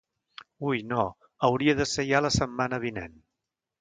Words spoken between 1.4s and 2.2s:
hauria de ser